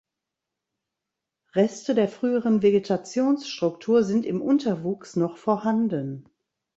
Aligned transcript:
Reste 1.53 1.93
der 1.93 2.07
früheren 2.09 2.63
Vegetationsstruktur 2.63 4.03
sind 4.03 4.25
im 4.25 4.41
Unterwuchs 4.41 5.15
noch 5.15 5.37
vorhanden. 5.37 6.27